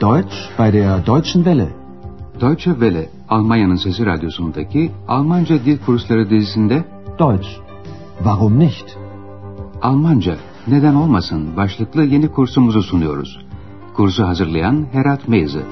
Deutsch 0.00 0.48
bei 0.56 0.70
der 0.70 1.00
Deutschen 1.00 1.44
Welle. 1.44 1.68
Deutsche 2.40 2.72
Welle, 2.80 3.08
Almanya'nın 3.28 3.76
Sesi 3.76 4.06
Radyosu'ndaki 4.06 4.92
Almanca 5.08 5.64
Dil 5.64 5.78
Kursları 5.78 6.30
dizisinde 6.30 6.84
Deutsch. 7.18 7.48
Warum 8.16 8.58
nicht? 8.58 8.96
Almanca, 9.82 10.36
neden 10.66 10.94
olmasın 10.94 11.56
başlıklı 11.56 12.04
yeni 12.04 12.28
kursumuzu 12.28 12.82
sunuyoruz. 12.82 13.38
Kursu 13.94 14.26
hazırlayan 14.26 14.86
Herat 14.92 15.28
Meyze. 15.28 15.62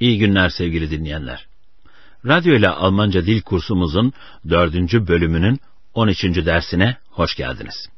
İyi 0.00 0.18
günler 0.18 0.48
sevgili 0.48 0.90
dinleyenler. 0.90 1.48
Radyo 2.26 2.54
ile 2.54 2.68
Almanca 2.68 3.26
dil 3.26 3.42
kursumuzun 3.42 4.12
dördüncü 4.48 5.08
bölümünün 5.08 5.60
13. 5.94 6.24
dersine 6.24 6.96
hoş 7.10 7.34
geldiniz. 7.36 7.88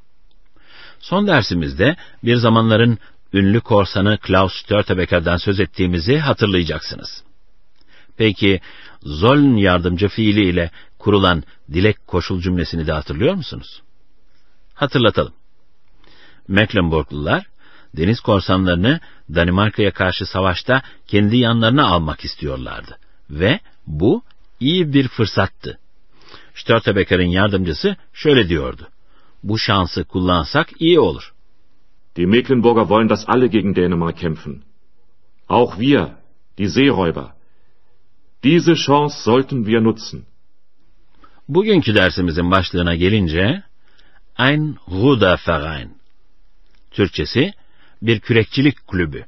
Son 1.01 1.27
dersimizde 1.27 1.97
bir 2.25 2.37
zamanların 2.37 2.99
ünlü 3.33 3.61
korsanı 3.61 4.19
Klaus 4.19 4.55
Störtebecker'den 4.55 5.37
söz 5.37 5.61
ettiğimizi 5.61 6.19
hatırlayacaksınız. 6.19 7.23
Peki 8.17 8.61
sollen 9.05 9.57
yardımcı 9.57 10.09
fiili 10.09 10.49
ile 10.49 10.71
kurulan 10.99 11.43
dilek 11.73 12.07
koşul 12.07 12.41
cümlesini 12.41 12.87
de 12.87 12.93
hatırlıyor 12.93 13.35
musunuz? 13.35 13.83
Hatırlatalım. 14.75 15.33
Mecklenburglular 16.49 17.47
deniz 17.97 18.21
korsanlarını 18.21 19.01
Danimarka'ya 19.35 19.93
karşı 19.93 20.27
savaşta 20.27 20.83
kendi 21.07 21.37
yanlarına 21.37 21.87
almak 21.87 22.25
istiyorlardı 22.25 22.99
ve 23.31 23.61
bu 23.87 24.23
iyi 24.61 24.93
bir 24.93 25.09
fırsattı. 25.09 25.79
Störtebecker'in 26.61 27.31
yardımcısı 27.31 27.97
şöyle 28.13 28.49
diyordu. 28.49 28.89
Bu 29.43 29.59
şansı 29.59 30.05
kullansak 30.05 30.69
iyi 30.79 31.01
olur. 31.01 31.33
Die 32.17 32.27
Mecklenburger 32.27 32.83
wollen, 32.83 33.09
dass 33.09 33.25
alle 33.27 33.47
gegen 33.47 33.75
Dänemark 33.75 34.19
kämpfen. 34.19 34.63
Auch 35.49 35.73
wir, 35.79 36.07
die 36.59 36.69
Seeräuber. 36.69 37.29
Diese 38.45 38.75
Chance 38.75 39.15
sollten 39.25 39.65
wir 39.65 39.85
nutzen. 39.85 40.27
Bugünkü 41.49 41.95
dersimizin 41.95 42.51
başlığına 42.51 42.95
gelince 42.95 43.63
Ein 44.39 44.77
Ruderverein. 44.91 45.99
Türkçesi 46.91 47.53
bir 48.03 48.21
kürekçilik 48.21 48.87
kulübü. 48.87 49.25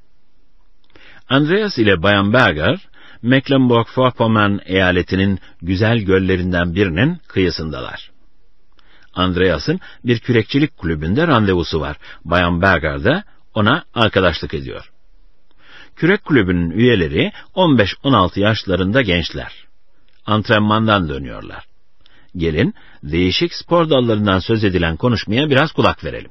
Andreas 1.28 1.78
ile 1.78 2.02
Bayan 2.02 2.32
Berger, 2.32 2.88
Mecklenburg-Vorpommern 3.22 4.60
eyaletinin 4.64 5.38
güzel 5.62 5.98
göllerinden 5.98 6.74
birinin 6.74 7.20
kıyısındalar. 7.28 8.10
Andreas'ın 9.14 9.80
bir 10.04 10.18
kürekçilik 10.18 10.76
kulübünde 10.76 11.26
randevusu 11.26 11.80
var. 11.80 11.96
Bayan 12.24 12.62
Berger 12.62 13.04
de 13.04 13.22
ona 13.54 13.84
arkadaşlık 13.94 14.54
ediyor. 14.54 14.92
Kürek 15.96 16.24
kulübünün 16.24 16.70
üyeleri 16.70 17.32
15-16 17.54 18.40
yaşlarında 18.40 19.02
gençler. 19.02 19.52
Antrenmandan 20.26 21.08
dönüyorlar. 21.08 21.64
Gelin 22.36 22.74
değişik 23.02 23.54
spor 23.54 23.90
dallarından 23.90 24.38
söz 24.38 24.64
edilen 24.64 24.96
konuşmaya 24.96 25.50
biraz 25.50 25.72
kulak 25.72 26.04
verelim. 26.04 26.30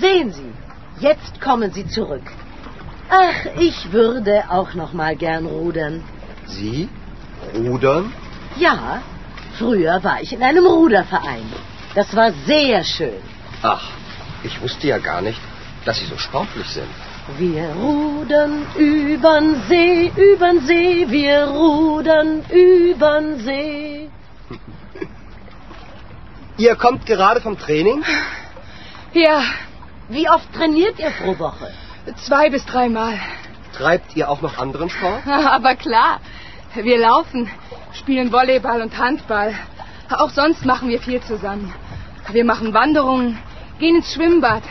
Sehen 0.00 0.30
Sie, 0.30 0.65
jetzt 1.00 1.40
kommen 1.40 1.72
Sie 1.72 1.86
zurück. 1.86 2.22
Ach, 3.08 3.46
ich 3.58 3.92
würde 3.92 4.44
auch 4.48 4.74
noch 4.74 4.92
mal 4.92 5.16
gern 5.16 5.46
rudern. 5.46 6.02
Sie? 6.46 6.88
Rudern? 7.54 8.12
Ja, 8.56 9.02
früher 9.58 10.02
war 10.02 10.20
ich 10.20 10.32
in 10.32 10.42
einem 10.42 10.66
Ruderverein. 10.66 11.52
Das 11.94 12.14
war 12.16 12.32
sehr 12.46 12.82
schön. 12.84 13.20
Ach, 13.62 13.82
ich 14.42 14.60
wusste 14.60 14.88
ja 14.88 14.98
gar 14.98 15.22
nicht, 15.22 15.40
dass 15.84 15.98
Sie 15.98 16.06
so 16.06 16.18
sportlich 16.18 16.66
sind. 16.68 16.88
Wir 17.38 17.68
rudern 17.70 18.66
übern 18.76 19.62
See, 19.68 20.12
übern 20.16 20.60
See, 20.60 21.06
wir 21.08 21.44
rudern 21.48 22.42
übern 22.50 23.38
See. 23.40 24.08
Ihr 26.58 26.76
kommt 26.76 27.04
gerade 27.06 27.40
vom 27.40 27.58
Training? 27.58 28.04
Ja, 29.12 29.42
Wie 30.08 30.28
oft 30.28 30.52
trainiert 30.52 30.98
ihr 30.98 31.10
pro 31.10 31.38
Woche? 31.38 31.72
zwei 32.14 32.50
bis 32.50 32.64
dreimal. 32.64 33.18
Treibt 33.72 34.16
ihr 34.16 34.30
auch 34.30 34.40
noch 34.40 34.58
anderen 34.58 34.88
Sport? 34.90 35.26
Aber 35.26 35.74
klar, 35.74 36.20
wir 36.74 36.98
laufen, 36.98 37.50
spielen 37.92 38.32
Volleyball 38.32 38.80
und 38.82 38.96
Handball. 38.96 39.54
Auch 40.08 40.30
sonst 40.30 40.64
machen 40.64 40.88
wir 40.88 41.00
viel 41.00 41.20
zusammen. 41.20 41.74
Wir 42.30 42.44
machen 42.44 42.72
Wanderungen, 42.74 43.38
gehen 43.78 43.96
ins 43.96 44.12
Schwimmbad 44.12 44.62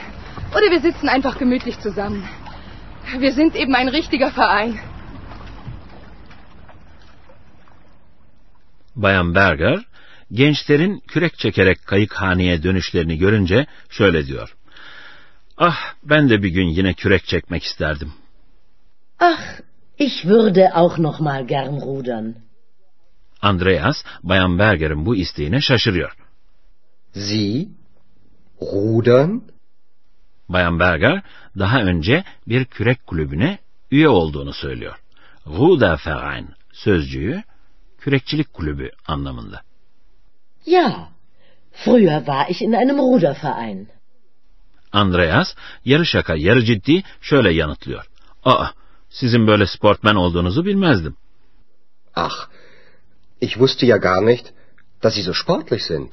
oder 0.51 0.71
wir 0.71 0.79
sitzen 0.79 1.09
einfach 1.09 1.37
gemütlich 1.37 1.79
zusammen. 1.79 2.27
Wir 3.17 3.33
sind 3.33 3.55
eben 3.55 3.75
ein 3.75 3.89
richtiger 3.89 4.31
Verein. 4.31 4.79
Bayan 8.95 9.33
Berger, 9.35 9.83
gençlerin 10.31 11.01
kürek 11.07 11.37
çekerek 11.37 11.85
kayıkhaneye 11.85 12.63
dönüşlerini 12.63 13.17
görünce 13.17 13.65
şöyle 13.89 14.27
diyor. 14.27 14.55
Ah, 15.57 15.93
ben 16.03 16.29
de 16.29 16.43
bir 16.43 16.49
gün 16.49 16.67
yine 16.67 16.93
kürek 16.93 17.25
çekmek 17.25 17.63
isterdim. 17.63 18.13
Ach, 19.19 19.61
ich 19.97 20.23
würde 20.23 20.73
auch 20.73 20.97
noch 20.97 21.19
mal 21.19 21.47
gern 21.47 21.81
rudern. 21.81 22.31
Andreas, 23.41 24.03
Bayan 24.23 24.59
Berger'in 24.59 25.05
bu 25.05 25.15
isteğine 25.15 25.61
şaşırıyor. 25.61 26.17
Sie? 27.13 27.67
Rudern? 28.61 29.39
Bayan 30.49 30.79
Berger, 30.79 31.23
daha 31.59 31.81
önce 31.81 32.23
bir 32.47 32.65
kürek 32.65 33.07
kulübüne 33.07 33.59
üye 33.91 34.09
olduğunu 34.09 34.53
söylüyor. 34.53 34.99
Ruderverein 35.47 36.49
sözcüğü, 36.71 37.43
kürekçilik 37.97 38.53
kulübü 38.53 38.91
anlamında. 39.07 39.61
Ja, 40.65 41.09
früher 41.71 42.19
war 42.19 42.49
ich 42.49 42.61
in 42.61 42.73
einem 42.73 42.97
Ruderverein. 42.97 43.94
Andreas, 45.01 45.55
yarı 45.85 46.05
şaka 46.05 46.35
yarı 46.35 46.63
ciddi 46.63 47.03
şöyle 47.21 47.53
yanıtlıyor. 47.53 48.05
Aa, 48.43 48.67
sizin 49.09 49.47
böyle 49.47 49.65
sportmen 49.65 50.15
olduğunuzu 50.15 50.65
bilmezdim. 50.65 51.15
Ach, 52.15 52.37
ich 53.41 53.51
wusste 53.51 53.87
ja 53.87 53.97
gar 53.97 54.25
nicht, 54.25 54.45
dass 55.03 55.13
Sie 55.15 55.23
so 55.23 55.33
sportlich 55.33 55.83
sind. 55.83 56.11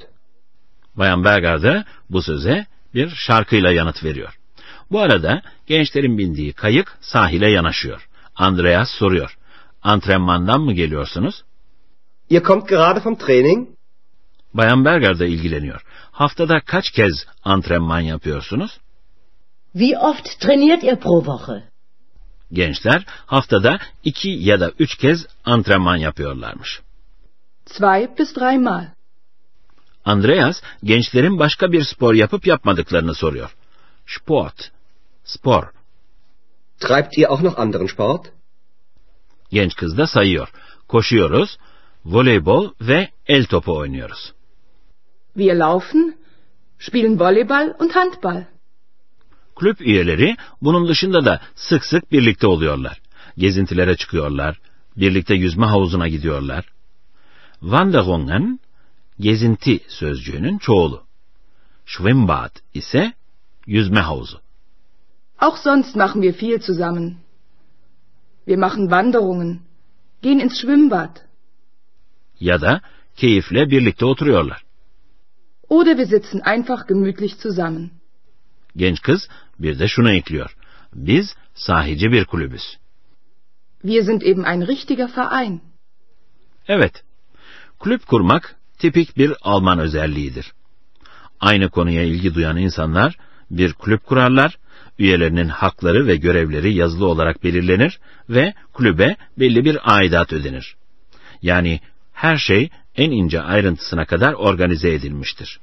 Bayan 0.94 1.24
Berger 1.24 1.62
de 1.62 1.84
bu 2.10 2.22
söze 2.22 2.66
bir 2.94 3.08
şarkıyla 3.08 3.72
yanıt 3.72 4.04
veriyor. 4.04 4.38
Bu 4.90 5.00
arada 5.00 5.42
gençlerin 5.66 6.18
bindiği 6.18 6.52
kayık 6.52 6.98
sahile 7.00 7.50
yanaşıyor. 7.50 8.08
Andreas 8.36 8.90
soruyor. 8.90 9.38
Antrenmandan 9.82 10.60
mı 10.60 10.72
geliyorsunuz? 10.72 11.44
Ihr 12.30 12.42
kommt 12.42 12.68
gerade 12.68 13.00
vom 13.04 13.16
Training? 13.16 13.68
Bayan 14.54 14.84
Berger 14.84 15.18
de 15.18 15.28
ilgileniyor. 15.28 15.82
Haftada 16.12 16.60
kaç 16.60 16.90
kez 16.90 17.26
antrenman 17.44 18.00
yapıyorsunuz? 18.00 18.80
Wie 19.72 19.98
oft 19.98 20.40
trainiert 20.40 20.84
ihr 20.84 20.96
pro 20.96 21.24
Woche? 21.24 21.62
Gençler 22.52 23.04
haftada 23.26 23.78
iki 24.04 24.28
ya 24.28 24.60
da 24.60 24.70
üç 24.78 24.96
kez 24.96 25.26
antrenman 25.44 25.96
yapıyorlarmış. 25.96 26.80
Zwei 27.66 28.18
bis 28.18 28.36
dreimal. 28.36 28.86
Andreas 30.04 30.62
gençlerin 30.84 31.38
başka 31.38 31.72
bir 31.72 31.84
spor 31.84 32.14
yapıp 32.14 32.46
yapmadıklarını 32.46 33.14
soruyor. 33.14 33.56
Sport, 34.06 34.70
spor. 35.24 35.64
Treibt 36.80 37.18
ihr 37.18 37.26
auch 37.26 37.42
noch 37.42 37.58
anderen 37.58 37.86
Sport? 37.86 38.32
Genç 39.50 39.76
kız 39.76 39.98
da 39.98 40.06
sayıyor. 40.06 40.52
Koşuyoruz, 40.88 41.58
voleybol 42.04 42.70
ve 42.80 43.08
el 43.26 43.44
topu 43.44 43.76
oynuyoruz. 43.76 44.32
Wir 45.34 45.54
laufen, 45.54 46.14
spielen 46.78 47.18
Volleyball 47.18 47.74
und 47.78 47.94
Handball. 47.94 48.46
Kulüp 49.54 49.80
üyeleri 49.80 50.36
bunun 50.62 50.88
dışında 50.88 51.24
da 51.24 51.40
sık 51.54 51.84
sık 51.84 52.12
birlikte 52.12 52.46
oluyorlar. 52.46 53.00
Gezintilere 53.38 53.96
çıkıyorlar, 53.96 54.60
birlikte 54.96 55.34
yüzme 55.34 55.66
havuzuna 55.66 56.08
gidiyorlar. 56.08 56.64
Wanderungen, 57.60 58.60
gezinti 59.20 59.80
sözcüğünün 59.88 60.58
çoğulu. 60.58 61.02
Schwimmbad 61.86 62.56
ise 62.74 63.12
yüzme 63.66 64.00
havuzu. 64.00 64.40
Auch 65.38 65.56
sonst 65.56 65.96
machen 65.96 66.22
wir 66.22 66.32
viel 66.32 66.60
zusammen. 66.60 67.16
Wir 68.46 68.58
machen 68.58 68.82
Wanderungen, 68.88 69.60
gehen 70.22 70.38
ins 70.38 70.60
Schwimmbad 70.60 71.16
Ya 72.40 72.60
da 72.60 72.80
keyifle 73.16 73.70
birlikte 73.70 74.04
oturuyorlar. 74.04 74.62
Oder 75.68 75.96
wir 75.96 76.06
sitzen 76.06 76.40
einfach 76.40 76.86
gemütlich 76.88 77.38
zusammen. 77.38 77.90
Genç 78.76 79.02
kız 79.02 79.28
bir 79.58 79.78
de 79.78 79.88
şunu 79.88 80.10
ekliyor. 80.12 80.56
Biz 80.94 81.34
sahici 81.54 82.12
bir 82.12 82.24
kulübüz. 82.24 82.78
Wir 83.82 84.02
sind 84.02 84.22
eben 84.22 84.44
ein 84.44 84.66
richtiger 84.66 85.16
Verein. 85.16 85.60
Evet, 86.68 87.04
kulüp 87.78 88.06
kurmak 88.06 88.56
tipik 88.78 89.16
bir 89.16 89.32
Alman 89.42 89.78
özelliğidir. 89.78 90.52
Aynı 91.40 91.70
konuya 91.70 92.02
ilgi 92.02 92.34
duyan 92.34 92.56
insanlar 92.56 93.18
bir 93.50 93.72
kulüp 93.72 94.06
kurarlar, 94.06 94.58
üyelerinin 94.98 95.48
hakları 95.48 96.06
ve 96.06 96.16
görevleri 96.16 96.74
yazılı 96.74 97.06
olarak 97.06 97.44
belirlenir 97.44 98.00
ve 98.28 98.54
kulübe 98.72 99.16
belli 99.38 99.64
bir 99.64 99.78
aidat 99.84 100.32
ödenir. 100.32 100.76
Yani 101.42 101.80
her 102.12 102.36
şey 102.36 102.70
en 102.96 103.10
ince 103.10 103.40
ayrıntısına 103.40 104.04
kadar 104.04 104.32
organize 104.32 104.92
edilmiştir. 104.92 105.60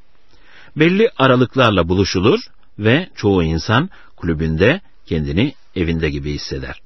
Belli 0.75 1.09
aralıklarla 1.17 1.89
buluşulur 1.89 2.39
ve 2.79 3.09
çoğu 3.15 3.43
insan 3.43 3.89
kulübünde 4.15 4.81
kendini 5.05 5.53
evinde 5.75 6.09
gibi 6.09 6.33
hisseder. 6.33 6.81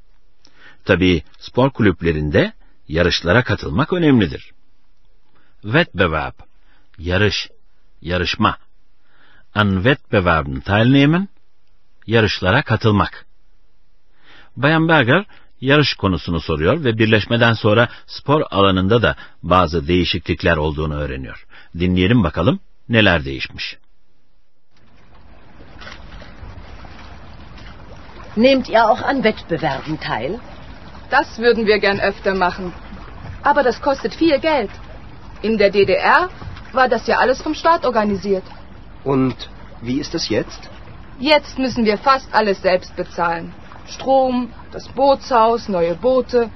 Tabii 0.86 1.24
spor 1.40 1.70
kulüplerinde 1.70 2.54
yarışlara 2.88 3.44
katılmak 3.44 3.94
önemlidir. 3.94 4.52
Wettbewerb, 5.62 6.34
yarış, 6.98 7.50
yarışma. 8.02 8.58
An 9.56 9.76
Wettbewerben 9.76 10.60
teilnehmen, 10.60 11.28
yarışlara 12.08 12.62
katılmak. 12.62 13.26
Bayan 14.56 14.88
Berger 14.88 15.26
yarış 15.64 15.94
konusunu 15.94 16.40
soruyor 16.40 16.84
ve 16.84 16.98
birleşmeden 16.98 17.54
sonra 17.54 17.88
spor 18.08 18.42
alanında 18.52 19.02
da 19.02 19.16
bazı 19.44 19.88
değişiklikler 19.88 20.58
olduğunu 20.58 20.96
öğreniyor. 20.96 21.46
Dinleyelim 21.80 22.24
bakalım 22.24 22.60
neler 22.90 23.26
değişmiş. 23.26 23.78
Nehmt 28.38 28.70
ihr 28.70 28.92
auch 28.92 29.04
an 29.04 29.16
Wettbewerben 29.16 29.98
teil? 29.98 30.34
Das 31.12 31.40
würden 31.40 31.66
wir 31.66 31.78
gern 31.78 32.00
öfter 32.00 32.34
machen. 32.34 32.74
Aber 33.44 33.64
das 33.64 33.82
kostet 33.82 34.16
viel 34.22 34.38
Geld. 34.38 34.70
In 35.44 35.60
der 35.60 35.74
DDR 35.74 36.30
war 36.74 36.92
das 36.92 37.08
ja 37.08 37.18
alles 37.18 37.42
vom 37.44 37.56
Staat 37.56 37.86
organisiert. 37.86 38.44
Und 39.06 39.36
wie 39.82 40.00
ist 40.00 40.16
es 40.16 40.30
jetzt? 40.30 40.70
Jetzt 41.20 41.60
müssen 41.60 41.86
wir 41.86 41.98
fast 41.98 42.34
alles 42.34 42.62
selbst 42.62 42.96
bezahlen. 42.96 43.54
Strom, 43.88 44.52
das 44.72 44.88
Bootshaus, 44.88 45.68
neue 45.68 45.96
Boote 45.96 46.50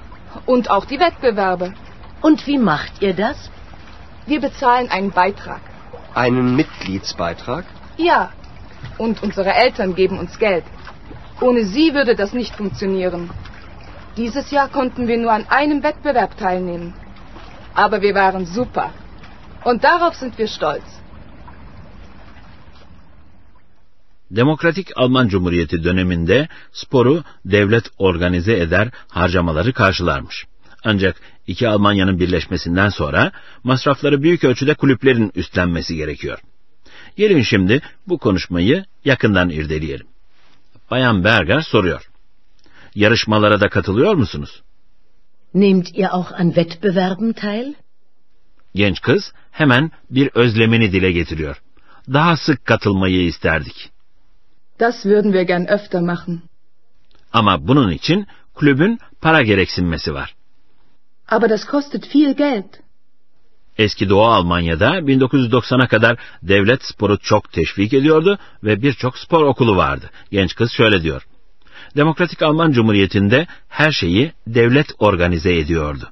und 0.46 0.70
auch 0.70 0.84
die 0.84 1.00
Wettbewerbe. 1.00 1.74
Und 2.20 2.46
wie 2.46 2.58
macht 2.58 3.02
ihr 3.02 3.14
das? 3.14 3.50
Wir 4.26 4.40
bezahlen 4.40 4.90
einen 4.90 5.10
Beitrag. 5.10 5.60
Einen 6.14 6.56
Mitgliedsbeitrag? 6.56 7.64
Ja. 7.96 8.30
Und 8.96 9.22
unsere 9.22 9.52
Eltern 9.52 9.94
geben 9.94 10.18
uns 10.18 10.38
Geld. 10.38 10.64
Ohne 11.40 11.64
sie 11.64 11.94
würde 11.94 12.16
das 12.16 12.32
nicht 12.32 12.54
funktionieren. 12.56 13.30
Dieses 14.16 14.50
Jahr 14.50 14.68
konnten 14.68 15.06
wir 15.06 15.18
nur 15.18 15.32
an 15.32 15.46
einem 15.48 15.82
Wettbewerb 15.82 16.36
teilnehmen. 16.36 16.94
Aber 17.74 18.02
wir 18.02 18.14
waren 18.14 18.46
super. 18.46 18.90
Und 19.62 19.84
darauf 19.84 20.14
sind 20.14 20.36
wir 20.38 20.48
stolz. 20.48 20.84
Demokratik 24.30 24.88
Alman 24.96 25.28
Cumhuriyeti 25.28 25.84
döneminde 25.84 26.48
sporu 26.72 27.24
devlet 27.44 27.84
organize 27.98 28.56
eder, 28.58 28.88
harcamaları 29.08 29.72
karşılarmış. 29.72 30.44
Ancak 30.84 31.16
iki 31.46 31.68
Almanya'nın 31.68 32.20
birleşmesinden 32.20 32.88
sonra 32.88 33.32
masrafları 33.64 34.22
büyük 34.22 34.44
ölçüde 34.44 34.74
kulüplerin 34.74 35.32
üstlenmesi 35.34 35.96
gerekiyor. 35.96 36.38
Gelin 37.16 37.42
şimdi 37.42 37.80
bu 38.06 38.18
konuşmayı 38.18 38.84
yakından 39.04 39.50
irdeleyelim. 39.50 40.06
Bayan 40.90 41.24
Berger 41.24 41.60
soruyor. 41.60 42.10
Yarışmalara 42.94 43.60
da 43.60 43.68
katılıyor 43.68 44.14
musunuz? 44.14 44.62
Nehmt 45.54 45.98
ihr 45.98 46.08
auch 46.16 46.32
an 46.40 46.46
Wettbewerben 46.46 47.32
teil? 47.32 47.74
Genç 48.74 49.00
kız 49.00 49.32
hemen 49.50 49.90
bir 50.10 50.30
özlemini 50.34 50.92
dile 50.92 51.12
getiriyor. 51.12 51.62
Daha 52.12 52.36
sık 52.36 52.64
katılmayı 52.64 53.26
isterdik. 53.26 53.90
Das 54.80 55.04
würden 55.04 55.32
wir 55.32 55.42
gern 55.42 55.66
öfter 55.66 56.00
machen. 56.00 56.42
Ama 57.32 57.68
bunun 57.68 57.90
için 57.90 58.26
kulübün 58.54 58.98
para 59.20 59.42
gereksinmesi 59.42 60.14
var. 60.14 60.34
Aber 61.28 61.50
das 61.50 61.64
kostet 61.64 62.14
viel 62.14 62.32
Geld. 62.32 62.64
Eski 63.78 64.08
Doğu 64.08 64.24
Almanya'da 64.24 64.98
1990'a 64.98 65.88
kadar 65.88 66.18
devlet 66.42 66.84
sporu 66.84 67.18
çok 67.18 67.52
teşvik 67.52 67.92
ediyordu 67.92 68.38
ve 68.64 68.82
birçok 68.82 69.18
spor 69.18 69.42
okulu 69.42 69.76
vardı. 69.76 70.10
Genç 70.30 70.54
kız 70.54 70.72
şöyle 70.72 71.02
diyor. 71.02 71.26
Demokratik 71.96 72.42
Alman 72.42 72.72
Cumhuriyeti'nde 72.72 73.46
her 73.68 73.92
şeyi 73.92 74.32
devlet 74.46 74.86
organize 74.98 75.54
ediyordu. 75.54 76.08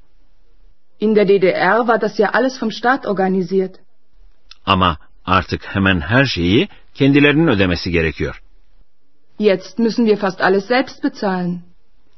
In 1.01 1.17
der 1.17 1.29
DDR 1.29 1.79
war 1.79 2.01
das 2.01 2.19
ja 2.19 2.31
alles 2.33 2.63
vom 2.63 2.73
Staat 2.73 3.07
organisiert. 3.07 3.75
Ama 4.67 4.97
artık 5.25 5.65
hemen 5.65 6.01
her 6.01 6.25
şeyi 6.25 6.69
kendilerinin 6.95 7.47
ödemesi 7.47 7.91
gerekiyor. 7.91 8.43
Jetzt 9.39 9.79
müssen 9.79 10.07
wir 10.07 10.17
fast 10.17 10.41
alles 10.41 10.67
selbst 10.67 11.05
bezahlen. 11.05 11.63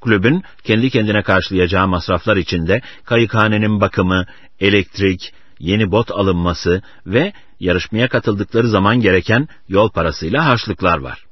Kulübün 0.01 0.43
kendi 0.65 0.91
kendine 0.91 1.23
karşılayacağı 1.23 1.89
masraflar 1.89 2.37
içinde 2.37 2.81
kayıkhanenin 3.05 3.81
bakımı, 3.81 4.27
elektrik, 4.61 5.33
yeni 5.59 5.91
bot 5.91 6.11
alınması 6.11 6.83
ve 7.07 7.33
yarışmaya 7.61 8.09
katıldıkları 8.09 8.69
zaman 8.69 9.01
gereken 9.01 9.49
yol 9.69 9.91
parasıyla 9.91 10.47
harçlıklar 10.47 10.99
var. 10.99 11.25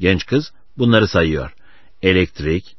Genç 0.00 0.26
kız 0.26 0.52
bunları 0.78 1.08
sayıyor. 1.08 1.54
Elektrik, 2.02 2.76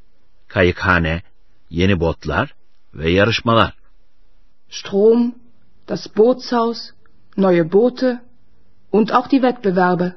kayıkhane, 0.48 1.22
yeni 1.70 2.00
botlar 2.00 2.54
ve 2.94 3.10
yarışmalar. 3.10 3.74
Strom, 4.70 5.34
das 5.88 6.16
Bootshaus, 6.16 6.78
neue 7.36 7.72
Boote 7.72 8.20
und 8.92 9.10
auch 9.10 9.30
die 9.30 9.40
Wettbewerbe. 9.40 10.14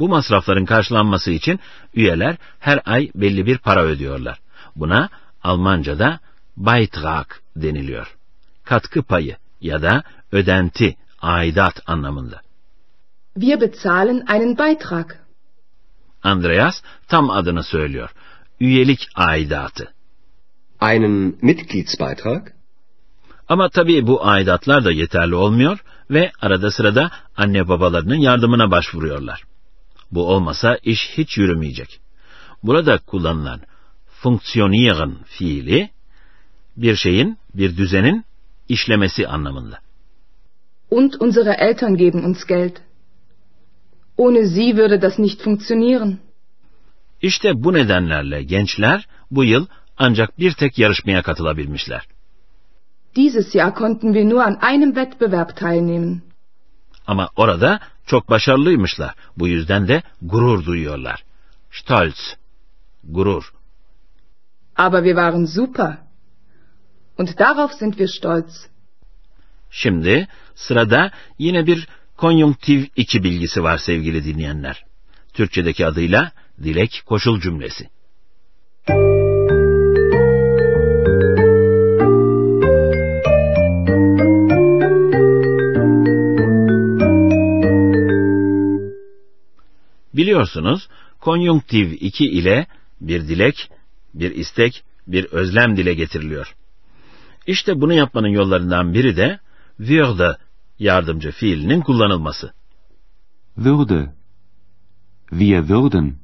Bu 0.00 0.08
masrafların 0.08 0.64
karşılanması 0.64 1.30
için 1.30 1.60
üyeler 1.94 2.36
her 2.58 2.82
ay 2.84 3.10
belli 3.14 3.46
bir 3.46 3.58
para 3.58 3.84
ödüyorlar. 3.84 4.40
Buna 4.76 5.08
Almanca'da 5.42 6.20
Beitrag 6.56 7.26
deniliyor. 7.56 8.16
Katkı 8.64 9.02
payı 9.02 9.36
ya 9.60 9.82
da 9.82 10.02
ödenti, 10.32 10.96
aidat 11.22 11.82
anlamında. 11.86 12.40
Wir 13.34 13.60
bezahlen 13.60 14.24
einen 14.28 14.58
Beitrag. 14.58 15.10
Andreas 16.22 16.82
tam 17.08 17.30
adını 17.30 17.62
söylüyor. 17.62 18.10
Üyelik 18.60 19.08
aidatı. 19.14 19.92
Einen 20.82 21.38
Mitgliedsbeitrag? 21.42 22.46
Ama 23.48 23.68
tabii 23.68 24.06
bu 24.06 24.26
aidatlar 24.26 24.84
da 24.84 24.92
yeterli 24.92 25.34
olmuyor 25.34 25.78
ve 26.10 26.32
arada 26.40 26.70
sırada 26.70 27.10
anne 27.36 27.68
babalarının 27.68 28.18
yardımına 28.18 28.70
başvuruyorlar. 28.70 29.49
Bu 30.12 30.26
olmasa 30.26 30.78
iş 30.82 31.10
hiç 31.18 31.38
yürümeyecek. 31.38 32.00
Burada 32.62 32.98
kullanılan 32.98 33.60
funktionieren 34.06 35.14
fiili 35.24 35.90
bir 36.76 36.96
şeyin, 36.96 37.38
bir 37.54 37.76
düzenin 37.76 38.24
işlemesi 38.68 39.28
anlamında. 39.28 39.78
Und 40.90 41.12
unsere 41.20 41.52
Eltern 41.58 41.94
geben 41.94 42.22
uns 42.22 42.44
Geld. 42.46 42.76
Ohne 44.16 44.46
sie 44.46 44.76
würde 44.76 45.02
das 45.02 45.18
nicht 45.18 45.42
funktionieren. 45.42 46.18
İşte 47.22 47.64
bu 47.64 47.72
nedenlerle 47.72 48.42
gençler 48.42 49.08
bu 49.30 49.44
yıl 49.44 49.66
ancak 49.98 50.38
bir 50.38 50.52
tek 50.52 50.78
yarışmaya 50.78 51.22
katılabilmişler. 51.22 52.02
Dieses 53.16 53.54
Jahr 53.54 53.74
konnten 53.74 54.12
wir 54.12 54.24
nur 54.30 54.40
an 54.40 54.58
einem 54.72 54.94
Wettbewerb 54.94 55.56
teilnehmen. 55.56 56.22
Ama 57.06 57.28
orada 57.36 57.80
çok 58.10 58.30
başarılıymışlar. 58.30 59.14
Bu 59.36 59.48
yüzden 59.48 59.88
de 59.88 60.02
gurur 60.22 60.64
duyuyorlar. 60.64 61.24
Stolz, 61.70 62.36
gurur. 63.04 63.52
Aber 64.76 65.04
wir 65.04 65.14
waren 65.14 65.44
super. 65.44 65.98
Und 67.18 67.38
darauf 67.38 67.72
sind 67.72 67.92
wir 67.92 68.08
stolz. 68.08 68.66
Şimdi 69.70 70.28
sırada 70.54 71.10
yine 71.38 71.66
bir 71.66 71.88
konjunktiv 72.16 72.84
iki 72.96 73.24
bilgisi 73.24 73.62
var 73.62 73.78
sevgili 73.78 74.24
dinleyenler. 74.24 74.84
Türkçedeki 75.32 75.86
adıyla 75.86 76.32
dilek 76.62 77.02
koşul 77.06 77.40
cümlesi. 77.40 77.88
Biliyorsunuz 90.20 90.88
konjunktiv 91.20 91.92
2 92.00 92.24
ile 92.24 92.66
bir 93.00 93.28
dilek, 93.28 93.70
bir 94.14 94.30
istek, 94.30 94.84
bir 95.06 95.24
özlem 95.24 95.76
dile 95.76 95.94
getiriliyor. 95.94 96.54
İşte 97.46 97.80
bunu 97.80 97.92
yapmanın 97.92 98.28
yollarından 98.28 98.94
biri 98.94 99.16
de 99.16 99.38
würde 99.78 100.36
yardımcı 100.78 101.30
fiilinin 101.30 101.80
kullanılması. 101.80 102.52
Würde. 103.56 104.12
Wir 105.30 105.68
würden. 105.68 106.14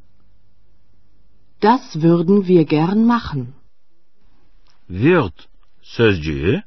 Das 1.63 1.95
würden 1.95 2.41
wir 2.41 2.63
gern 2.63 2.99
machen. 2.99 3.47
wird 4.89 5.39
sözcüğü 5.83 6.63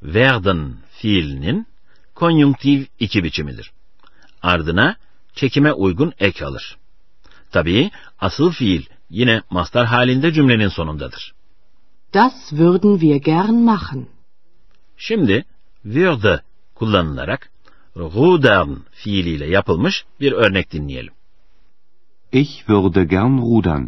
werden 0.00 0.74
fiilinin 0.90 1.66
konjunktif 2.14 2.88
iki 2.98 3.24
biçimidir. 3.24 3.72
Ardına 4.42 4.96
çekime 5.40 5.72
uygun 5.72 6.12
ek 6.18 6.44
alır. 6.44 6.76
Tabii 7.52 7.90
asıl 8.18 8.50
fiil 8.50 8.84
yine 9.10 9.42
mastar 9.50 9.86
halinde 9.86 10.32
cümlenin 10.32 10.68
sonundadır. 10.68 11.34
Das 12.14 12.36
würden 12.50 12.98
wir 13.00 13.16
gern 13.16 13.54
machen. 13.54 14.06
Şimdi 14.96 15.44
würde 15.84 16.40
kullanılarak 16.74 17.50
rudern 17.96 18.76
fiiliyle 18.90 19.46
yapılmış 19.46 20.04
bir 20.20 20.32
örnek 20.32 20.72
dinleyelim. 20.72 21.12
Ich 22.32 22.52
würde 22.66 23.04
gern 23.04 23.38
rudern. 23.38 23.86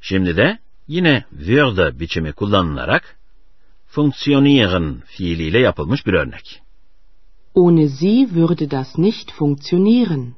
Şimdi 0.00 0.36
de 0.36 0.58
yine 0.88 1.24
würde 1.30 2.00
biçimi 2.00 2.32
kullanılarak 2.32 3.16
funktionieren 3.86 5.02
fiiliyle 5.06 5.58
yapılmış 5.58 6.06
bir 6.06 6.12
örnek. 6.12 6.62
Ohne 7.54 7.88
sie 7.88 8.34
würde 8.34 8.70
das 8.70 8.98
nicht 8.98 9.30
funktionieren. 9.30 10.34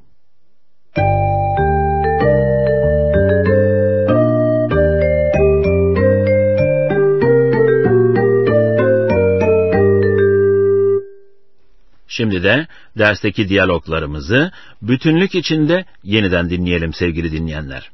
Şimdi 12.08 12.42
de 12.42 12.66
dersteki 12.98 13.48
diyaloglarımızı 13.48 14.52
bütünlük 14.82 15.34
içinde 15.34 15.84
yeniden 16.02 16.50
dinleyelim 16.50 16.92
sevgili 16.92 17.32
dinleyenler. 17.32 17.90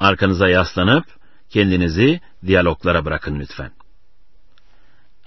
Arkanıza 0.00 0.48
yaslanıp 0.48 1.04
kendinizi 1.50 2.20
diyaloglara 2.46 3.04
bırakın 3.04 3.40
lütfen. 3.40 3.70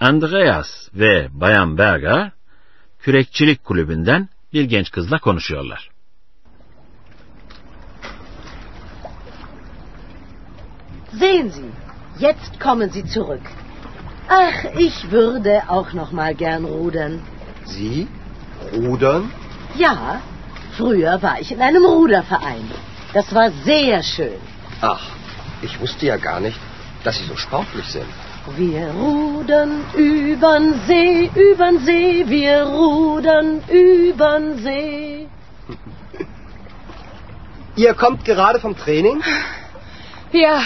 Andreas 0.00 0.88
ve 0.94 1.28
Bayan 1.32 1.78
Berger 1.78 2.32
kürekçilik 3.02 3.64
kulübünden 3.64 4.28
bir 4.52 4.64
genç 4.64 4.90
kızla 4.90 5.18
konuşuyorlar. 5.18 5.90
Sehen 11.20 11.48
Sie, 11.48 11.70
jetzt 12.26 12.58
kommen 12.64 12.88
Sie 12.88 13.04
zurück. 13.04 13.46
Ach, 14.28 14.64
ich 14.78 15.10
würde 15.12 15.62
auch 15.68 15.92
noch 15.94 16.12
mal 16.12 16.32
gern 16.34 16.64
rudern. 16.64 17.20
Sie? 17.66 18.06
Rudern? 18.72 19.24
Ja, 19.78 20.20
früher 20.78 21.22
war 21.22 21.40
ich 21.40 21.52
in 21.52 21.60
einem 21.60 21.84
Ruderverein. 21.84 22.66
Das 23.14 23.34
war 23.34 23.50
sehr 23.64 24.02
schön. 24.02 24.40
Ach, 24.80 25.04
ich 25.62 25.80
wusste 25.80 26.06
ja 26.06 26.16
gar 26.16 26.40
nicht, 26.40 26.58
dass 27.04 27.18
Sie 27.18 27.26
so 27.26 27.36
sportlich 27.36 27.86
sind. 27.86 28.10
Wir 28.56 28.88
rudern 28.90 29.84
übern 29.94 30.80
See, 30.86 31.30
übern 31.34 31.78
See, 31.78 32.24
wir 32.26 32.64
rudern 32.64 33.62
übern 33.68 34.58
See. 34.58 35.28
Ihr 37.76 37.94
kommt 37.94 38.24
gerade 38.24 38.60
vom 38.60 38.76
Training? 38.76 39.22
Ja, 40.32 40.60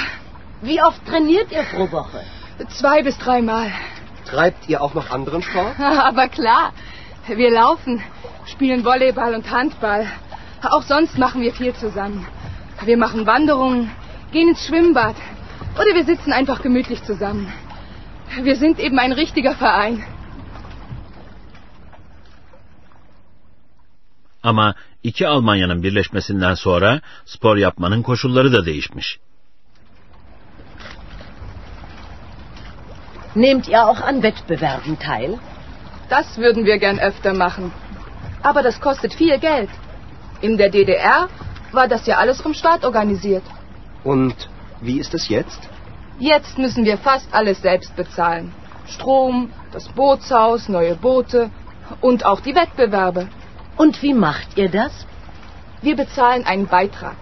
Wie 0.62 0.83
oft 0.83 1.04
trainiert 1.06 1.52
ihr 1.52 1.62
pro 1.64 1.90
Woche? 1.92 2.23
zwei 2.71 3.02
bis 3.02 3.16
dreimal. 3.18 3.71
Treibt 4.25 4.68
ihr 4.68 4.83
auch 4.83 4.95
noch 4.95 5.11
anderen 5.11 5.42
Sport? 5.42 5.75
Aber 5.78 6.28
klar, 6.28 6.73
wir 7.28 7.50
laufen, 7.50 8.02
spielen 8.47 8.85
Volleyball 8.85 9.35
und 9.35 9.50
Handball. 9.50 10.06
Auch 10.62 10.83
sonst 10.83 11.18
machen 11.18 11.42
wir 11.42 11.52
viel 11.52 11.75
zusammen. 11.75 12.26
Wir 12.85 12.97
machen 12.97 13.26
Wanderungen, 13.26 13.90
gehen 14.33 14.49
ins 14.49 14.66
Schwimmbad 14.66 15.14
oder 15.75 15.95
wir 15.95 16.04
sitzen 16.04 16.33
einfach 16.33 16.62
gemütlich 16.62 17.02
zusammen. 17.04 17.52
Wir 18.42 18.56
sind 18.56 18.78
eben 18.78 18.99
ein 18.99 19.12
richtiger 19.12 19.54
Verein. 19.61 20.02
Ama 24.42 24.75
iki 25.02 25.28
Almanya'nın 25.28 25.83
birleşmesinden 25.83 26.54
sonra 26.54 27.00
spor 27.25 27.56
yapmanın 27.56 28.02
koşulları 28.02 28.52
da 28.52 28.66
değişmiş. 28.66 29.18
Nehmt 33.37 33.68
ihr 33.68 33.75
auch 33.75 34.02
an 34.09 34.14
Wettbewerben 34.23 34.97
teil? 34.97 35.33
Das 36.11 36.38
würden 36.38 36.64
wir 36.64 36.76
gern 36.76 36.99
öfter 36.99 37.33
machen. 37.33 37.73
Aber 38.42 38.64
das 38.64 38.80
kostet 38.80 39.14
viel 39.14 39.37
Geld. 39.38 39.71
In 40.42 40.59
der 40.59 40.73
DDR 40.73 41.28
war 41.73 41.90
das 41.90 42.06
ja 42.06 42.16
alles 42.16 42.40
vom 42.40 42.54
Staat 42.54 42.85
organisiert. 42.85 43.42
Und 44.04 44.35
wie 44.80 44.99
ist 45.00 45.14
es 45.14 45.28
jetzt? 45.28 45.61
Jetzt 46.18 46.56
müssen 46.56 46.85
wir 46.85 46.96
fast 46.96 47.28
alles 47.32 47.61
selbst 47.61 47.94
bezahlen. 47.94 48.52
Strom, 48.88 49.50
das 49.73 49.88
Bootshaus, 49.88 50.68
neue 50.68 50.94
Boote 50.94 51.50
und 52.00 52.25
auch 52.25 52.40
die 52.40 52.54
Wettbewerbe. 52.54 53.28
Und 53.76 54.02
wie 54.02 54.14
macht 54.14 54.56
ihr 54.56 54.70
das? 54.70 55.06
Wir 55.82 55.94
bezahlen 55.94 56.46
einen 56.46 56.66
Beitrag. 56.66 57.16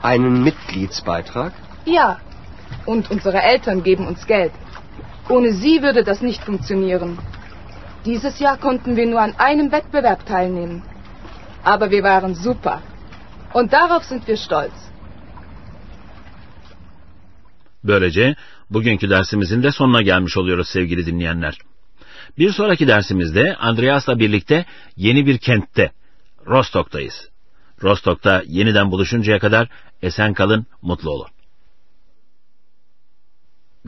Einen 0.00 0.42
Mitgliedsbeitrag? 0.42 1.52
Ja. 1.84 2.20
Und 2.86 3.10
unsere 3.10 3.42
Eltern 3.42 3.82
geben 3.82 4.06
uns 4.06 4.26
Geld. 4.26 4.52
Ohne 5.28 5.52
sie 5.52 5.82
würde 5.82 6.02
das 6.02 6.22
nicht 6.22 6.42
funktionieren. 6.42 7.18
Dieses 8.06 8.38
Jahr 8.38 8.56
konnten 8.56 8.96
wir 8.96 9.06
nur 9.06 9.20
an 9.20 9.34
einem 9.36 9.70
Wettbewerb 9.72 10.24
teilnehmen. 10.24 10.82
Aber 11.64 11.90
wir 11.90 12.02
waren 12.02 12.34
super. 12.34 12.80
Und 13.52 13.74
darauf 13.74 14.04
sind 14.04 14.26
wir 14.26 14.38
stolz. 14.38 14.72
Böylece 17.84 18.36
bugünkü 18.70 19.10
dersimizin 19.10 19.62
de 19.62 19.72
sonuna 19.72 20.02
gelmiş 20.02 20.36
oluyoruz 20.36 20.68
sevgili 20.68 21.06
dinleyenler. 21.06 21.58
Bir 22.38 22.50
sonraki 22.50 22.88
dersimizde 22.88 23.56
Andreas'la 23.56 24.18
birlikte 24.18 24.66
yeni 24.96 25.26
bir 25.26 25.38
kentte, 25.38 25.92
Rostok'tayız. 26.46 27.28
Rostok'ta 27.82 28.42
yeniden 28.46 28.90
buluşuncaya 28.90 29.38
kadar 29.38 29.68
esen 30.02 30.34
kalın, 30.34 30.66
mutlu 30.82 31.10
olun. 31.10 31.28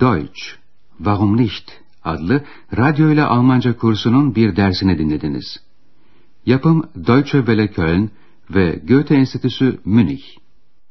Deutsch, 0.00 0.40
Warum 0.96 1.36
nicht? 1.36 1.70
adlı 2.04 2.44
radyo 2.76 3.10
ile 3.10 3.22
Almanca 3.22 3.76
kursunun 3.76 4.34
bir 4.34 4.56
dersini 4.56 4.98
dinlediniz. 4.98 5.60
Yapım 6.46 6.90
Deutsche 7.06 7.38
Welle 7.38 7.68
Köln 7.70 8.10
ve 8.50 8.80
Goethe 8.88 9.14
Enstitüsü 9.14 9.80
Münih. 9.84 10.22